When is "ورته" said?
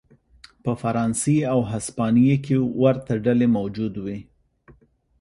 2.81-3.13